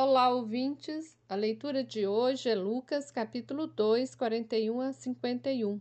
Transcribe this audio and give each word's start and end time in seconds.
Olá, 0.00 0.28
ouvintes! 0.30 1.18
A 1.28 1.34
leitura 1.34 1.82
de 1.82 2.06
hoje 2.06 2.48
é 2.48 2.54
Lucas, 2.54 3.10
capítulo 3.10 3.66
2, 3.66 4.14
41 4.14 4.80
a 4.80 4.92
51. 4.92 5.80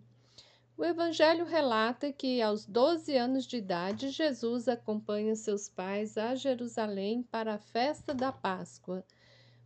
O 0.75 0.83
Evangelho 0.83 1.45
relata 1.45 2.11
que, 2.11 2.42
aos 2.42 2.66
12 2.66 3.16
anos 3.16 3.45
de 3.45 3.58
idade, 3.58 4.09
Jesus 4.09 4.67
acompanha 4.67 5.35
seus 5.35 5.69
pais 5.69 6.17
a 6.17 6.33
Jerusalém 6.33 7.22
para 7.22 7.53
a 7.53 7.58
festa 7.59 8.11
da 8.11 8.31
Páscoa. 8.31 9.05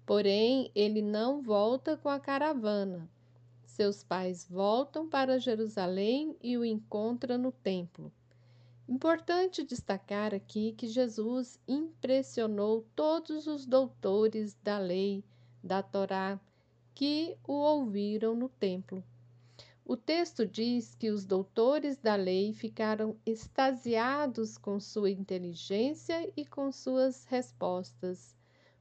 Porém, 0.06 0.70
ele 0.76 1.02
não 1.02 1.42
volta 1.42 1.96
com 1.96 2.10
a 2.10 2.20
caravana. 2.20 3.10
Seus 3.64 4.04
pais 4.04 4.46
voltam 4.46 5.08
para 5.08 5.40
Jerusalém 5.40 6.36
e 6.44 6.58
o 6.58 6.66
encontram 6.66 7.38
no 7.38 7.54
templo. 7.54 8.12
Importante 8.92 9.64
destacar 9.64 10.36
aqui 10.36 10.74
que 10.74 10.86
Jesus 10.86 11.58
impressionou 11.66 12.86
todos 12.94 13.48
os 13.48 13.66
doutores 13.66 14.54
da 14.62 14.78
lei, 14.80 15.24
da 15.64 15.82
Torá, 15.82 16.38
que 16.94 17.38
o 17.48 17.54
ouviram 17.54 18.36
no 18.36 18.50
templo. 18.50 19.02
O 19.86 19.96
texto 19.96 20.46
diz 20.46 20.94
que 20.94 21.10
os 21.10 21.24
doutores 21.24 21.96
da 21.96 22.18
lei 22.18 22.52
ficaram 22.52 23.16
extasiados 23.26 24.58
com 24.58 24.78
sua 24.78 25.10
inteligência 25.10 26.30
e 26.36 26.46
com 26.46 26.70
suas 26.70 27.24
respostas. 27.24 28.36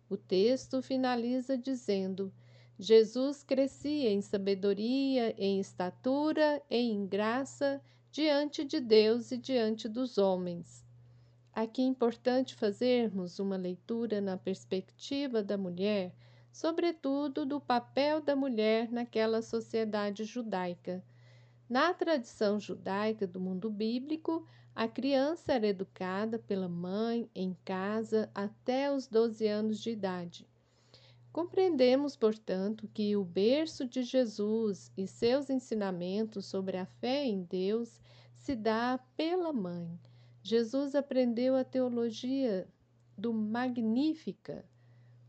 O 0.08 0.16
texto 0.16 0.82
finaliza 0.82 1.56
dizendo: 1.56 2.32
Jesus 2.76 3.44
crescia 3.44 4.10
em 4.10 4.20
sabedoria, 4.20 5.32
em 5.38 5.60
estatura, 5.60 6.60
em 6.68 7.06
graça 7.06 7.80
diante 8.12 8.64
de 8.64 8.80
Deus 8.80 9.30
e 9.30 9.38
diante 9.38 9.88
dos 9.88 10.18
homens. 10.18 10.84
Aqui 11.52 11.80
é 11.80 11.84
importante 11.84 12.56
fazermos 12.56 13.38
uma 13.38 13.56
leitura 13.56 14.20
na 14.20 14.36
perspectiva 14.36 15.42
da 15.44 15.56
mulher, 15.56 16.12
sobretudo 16.52 17.46
do 17.46 17.60
papel 17.60 18.20
da 18.20 18.34
mulher 18.34 18.90
naquela 18.90 19.40
sociedade 19.42 20.24
judaica. 20.24 21.04
Na 21.68 21.94
tradição 21.94 22.58
judaica 22.58 23.28
do 23.28 23.38
mundo 23.38 23.70
bíblico, 23.70 24.44
a 24.74 24.88
criança 24.88 25.52
era 25.52 25.68
educada 25.68 26.36
pela 26.36 26.68
mãe 26.68 27.30
em 27.32 27.56
casa 27.64 28.28
até 28.34 28.92
os 28.92 29.06
12 29.06 29.46
anos 29.46 29.80
de 29.80 29.90
idade. 29.90 30.49
Compreendemos, 31.32 32.16
portanto, 32.16 32.88
que 32.92 33.16
o 33.16 33.24
berço 33.24 33.86
de 33.86 34.02
Jesus 34.02 34.90
e 34.96 35.06
seus 35.06 35.48
ensinamentos 35.48 36.46
sobre 36.46 36.76
a 36.76 36.84
fé 36.84 37.24
em 37.24 37.44
Deus 37.44 38.00
se 38.36 38.56
dá 38.56 38.98
pela 39.16 39.52
mãe. 39.52 39.88
Jesus 40.42 40.94
aprendeu 40.96 41.54
a 41.54 41.62
teologia 41.62 42.66
do 43.16 43.32
Magnífica. 43.32 44.64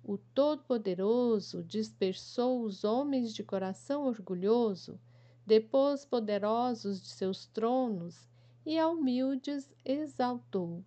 O 0.03 0.17
Todo-Poderoso 0.17 1.63
dispersou 1.63 2.63
os 2.63 2.83
homens 2.83 3.31
de 3.31 3.43
coração 3.43 4.07
orgulhoso, 4.07 4.99
depôs 5.45 6.03
poderosos 6.03 6.99
de 6.99 7.09
seus 7.09 7.45
tronos 7.45 8.27
e 8.65 8.79
a 8.79 8.87
humildes 8.87 9.71
exaltou 9.85 10.83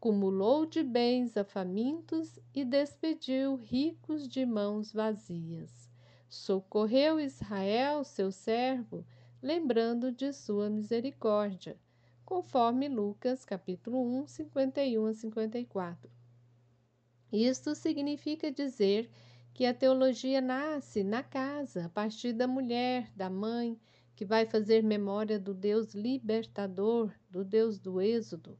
cumulou 0.00 0.64
de 0.64 0.80
bens 0.80 1.36
a 1.36 1.42
famintos 1.42 2.38
e 2.54 2.64
despediu 2.64 3.56
ricos 3.56 4.28
de 4.28 4.46
mãos 4.46 4.92
vazias. 4.92 5.90
Socorreu 6.28 7.18
Israel, 7.18 8.04
seu 8.04 8.30
servo, 8.30 9.04
lembrando 9.42 10.12
de 10.12 10.32
sua 10.32 10.70
misericórdia, 10.70 11.76
conforme 12.24 12.88
Lucas 12.88 13.44
capítulo 13.44 14.00
1, 14.22 14.26
51 14.28 15.06
a 15.06 15.14
54. 15.14 16.10
Isto 17.32 17.74
significa 17.74 18.52
dizer 18.52 19.10
que 19.52 19.66
a 19.66 19.74
teologia 19.74 20.40
nasce 20.40 21.02
na 21.02 21.24
casa, 21.24 21.86
a 21.86 21.88
partir 21.88 22.32
da 22.32 22.46
mulher, 22.46 23.10
da 23.16 23.28
mãe, 23.28 23.76
que 24.14 24.24
vai 24.24 24.46
fazer 24.46 24.80
memória 24.80 25.40
do 25.40 25.52
Deus 25.52 25.92
libertador, 25.92 27.12
do 27.28 27.44
Deus 27.44 27.80
do 27.80 28.00
Êxodo 28.00 28.56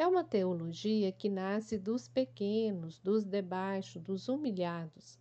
é 0.00 0.06
uma 0.06 0.24
teologia 0.24 1.12
que 1.12 1.28
nasce 1.28 1.76
dos 1.76 2.08
pequenos, 2.08 2.98
dos 3.00 3.22
debaixo, 3.22 4.00
dos 4.00 4.30
humilhados. 4.30 5.18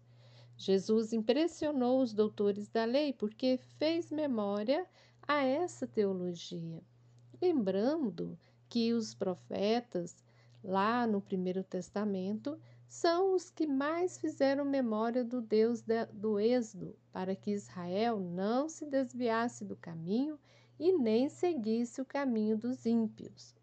Jesus 0.55 1.11
impressionou 1.11 2.01
os 2.01 2.13
doutores 2.13 2.69
da 2.69 2.85
lei 2.85 3.11
porque 3.11 3.59
fez 3.77 4.09
memória 4.09 4.87
a 5.27 5.43
essa 5.43 5.85
teologia, 5.85 6.81
lembrando 7.41 8.39
que 8.69 8.93
os 8.93 9.13
profetas, 9.13 10.23
lá 10.63 11.05
no 11.05 11.19
Primeiro 11.19 11.61
Testamento, 11.61 12.57
são 12.87 13.35
os 13.35 13.49
que 13.49 13.67
mais 13.67 14.17
fizeram 14.17 14.63
memória 14.63 15.25
do 15.25 15.41
Deus 15.41 15.83
do 16.13 16.39
Êxodo, 16.39 16.95
para 17.11 17.35
que 17.35 17.51
Israel 17.51 18.17
não 18.17 18.69
se 18.69 18.85
desviasse 18.85 19.65
do 19.65 19.75
caminho 19.75 20.39
e 20.79 20.93
nem 20.93 21.27
seguisse 21.27 21.99
o 21.99 22.05
caminho 22.05 22.57
dos 22.57 22.85
ímpios. 22.85 23.58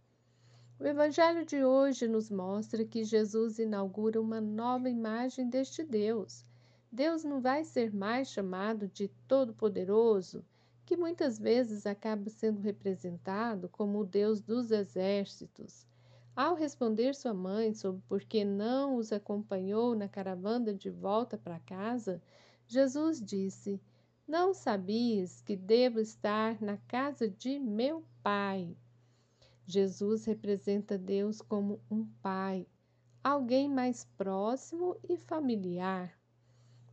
O 0.79 0.85
Evangelho 0.85 1.43
de 1.47 1.65
hoje 1.65 2.07
nos 2.07 2.31
mostra 2.31 2.85
que 2.85 3.03
Jesus 3.03 3.59
inaugura 3.59 4.21
uma 4.21 4.43
nova 4.43 4.91
imagem 4.91 5.49
deste 5.49 5.83
Deus. 5.83 6.45
Deus 6.93 7.25
não 7.25 7.41
vai 7.41 7.65
ser 7.65 7.95
mais 7.95 8.29
chamado 8.29 8.87
de 8.87 9.09
Todo-Poderoso, 9.27 10.45
que 10.85 10.95
muitas 10.95 11.39
vezes 11.39 11.87
acaba 11.87 12.29
sendo 12.29 12.61
representado 12.61 13.71
como 13.71 14.01
o 14.01 14.05
Deus 14.05 14.43
dos 14.43 14.71
exércitos. 14.71 15.87
Ao 16.37 16.55
responder 16.55 17.15
sua 17.15 17.33
mãe 17.33 17.73
sobre 17.73 18.03
por 18.07 18.23
que 18.23 18.45
não 18.45 18.97
os 18.97 19.13
acompanhou 19.13 19.95
na 19.95 20.11
caravana 20.11 20.75
de 20.75 20.91
volta 20.91 21.39
para 21.39 21.59
casa, 21.59 22.21
Jesus 22.69 23.19
disse: 23.19 23.81
Não 24.29 24.53
sabias 24.53 25.41
que 25.41 25.57
devo 25.57 26.01
estar 26.01 26.61
na 26.61 26.77
casa 26.77 27.27
de 27.27 27.59
meu 27.59 28.05
pai. 28.23 28.77
Jesus 29.69 30.25
representa 30.25 30.97
Deus 30.97 31.43
como 31.43 31.81
um 31.91 32.07
pai, 32.23 32.69
alguém 33.23 33.69
mais 33.69 34.05
próximo 34.17 34.97
e 35.09 35.17
familiar. 35.17 36.17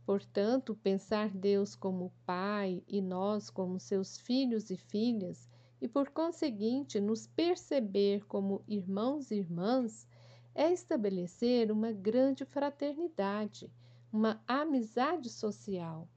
Portanto, 0.04 0.74
pensar 0.82 1.30
Deus 1.30 1.76
como 1.76 2.12
pai 2.26 2.82
e 2.88 3.00
nós 3.00 3.48
como 3.48 3.78
seus 3.78 4.18
filhos 4.18 4.70
e 4.70 4.76
filhas, 4.76 5.48
e 5.80 5.86
por 5.86 6.10
conseguinte 6.10 6.98
nos 6.98 7.28
perceber 7.28 8.26
como 8.26 8.64
irmãos 8.66 9.30
e 9.30 9.36
irmãs, 9.36 10.08
é 10.52 10.72
estabelecer 10.72 11.70
uma 11.70 11.92
grande 11.92 12.44
fraternidade, 12.44 13.70
uma 14.12 14.42
amizade 14.48 15.30
social. 15.30 16.08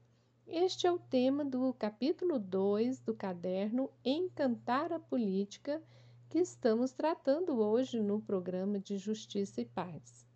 Este 0.44 0.88
é 0.88 0.90
o 0.90 0.98
tema 0.98 1.44
do 1.44 1.72
capítulo 1.74 2.36
2 2.36 2.98
do 3.00 3.14
caderno 3.14 3.90
Encantar 4.04 4.92
a 4.92 4.98
Política 4.98 5.80
que 6.28 6.38
estamos 6.38 6.92
tratando 6.92 7.58
hoje 7.58 8.00
no 8.00 8.20
programa 8.20 8.78
de 8.78 8.98
Justiça 8.98 9.62
e 9.62 9.64
Paz. 9.64 10.26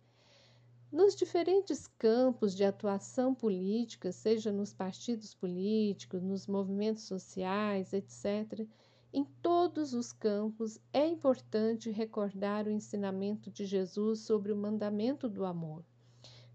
Nos 0.91 1.15
diferentes 1.15 1.87
campos 1.99 2.55
de 2.55 2.63
atuação 2.63 3.35
política, 3.35 4.11
seja 4.11 4.51
nos 4.51 4.73
partidos 4.73 5.35
políticos, 5.35 6.23
nos 6.23 6.47
movimentos 6.47 7.03
sociais, 7.03 7.93
etc., 7.93 8.67
em 9.13 9.23
todos 9.43 9.93
os 9.93 10.11
campos 10.11 10.79
é 10.91 11.05
importante 11.07 11.91
recordar 11.91 12.65
o 12.65 12.71
ensinamento 12.71 13.51
de 13.51 13.63
Jesus 13.63 14.21
sobre 14.21 14.51
o 14.51 14.57
mandamento 14.57 15.29
do 15.29 15.45
amor. 15.45 15.85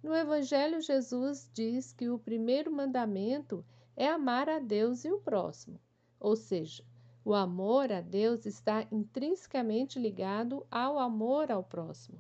No 0.03 0.13
Evangelho, 0.13 0.81
Jesus 0.81 1.49
diz 1.55 1.93
que 1.93 2.09
o 2.09 2.19
primeiro 2.19 2.73
mandamento 2.73 3.65
é 3.97 4.09
amar 4.09 4.49
a 4.49 4.59
Deus 4.59 5.05
e 5.05 5.13
o 5.13 5.21
próximo, 5.21 5.81
ou 6.19 6.35
seja, 6.35 6.85
o 7.29 7.35
amor 7.35 7.93
a 7.93 8.01
Deus 8.01 8.47
está 8.47 8.89
intrinsecamente 8.91 9.99
ligado 9.99 10.67
ao 10.71 10.99
amor 10.99 11.53
ao 11.53 11.63
próximo. 11.63 12.19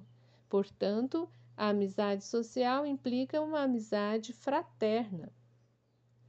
Portanto, 0.50 1.26
a 1.56 1.70
amizade 1.70 2.22
social 2.22 2.84
implica 2.84 3.40
uma 3.40 3.62
amizade 3.62 4.34
fraterna. 4.34 5.32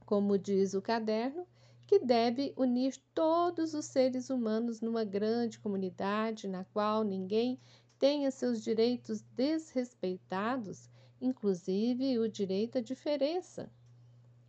Como 0.06 0.38
diz 0.38 0.72
o 0.72 0.80
caderno, 0.80 1.46
que 1.86 1.98
deve 1.98 2.54
unir 2.56 2.96
todos 3.12 3.74
os 3.74 3.84
seres 3.84 4.30
humanos 4.30 4.80
numa 4.80 5.04
grande 5.04 5.58
comunidade 5.58 6.48
na 6.48 6.64
qual 6.64 7.04
ninguém 7.04 7.60
tenha 7.98 8.30
seus 8.30 8.62
direitos 8.64 9.20
desrespeitados, 9.36 10.88
inclusive 11.20 12.18
o 12.18 12.26
direito 12.26 12.78
à 12.78 12.80
diferença. 12.80 13.70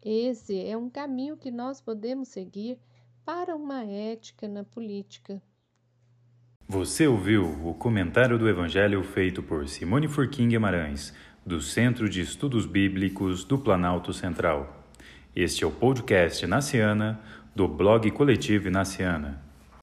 Esse 0.02 0.58
é 0.66 0.78
um 0.78 0.90
caminho 0.90 1.36
que 1.36 1.52
nós 1.52 1.82
podemos 1.82 2.30
seguir 2.30 2.80
para 3.26 3.56
uma 3.56 3.84
ética 3.84 4.48
na 4.48 4.64
política. 4.64 5.42
Você 6.68 7.06
ouviu 7.06 7.46
o 7.68 7.74
comentário 7.74 8.40
do 8.40 8.48
Evangelho 8.48 9.04
feito 9.04 9.44
por 9.44 9.68
Simone 9.68 10.08
Furquim 10.08 10.48
Guimarães, 10.48 11.14
do 11.46 11.62
Centro 11.62 12.08
de 12.08 12.22
Estudos 12.22 12.66
Bíblicos 12.66 13.44
do 13.44 13.58
Planalto 13.58 14.14
Central. 14.14 14.88
Este 15.36 15.64
é 15.64 15.68
o 15.68 15.72
podcast 15.72 16.46
Naciana, 16.48 17.20
do 17.56 17.68
blog 17.68 18.10
Coletivo 18.12 18.70
Naciana. 18.70 19.51